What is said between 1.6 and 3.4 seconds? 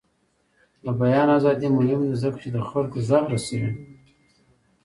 مهمه ده ځکه چې د خلکو غږ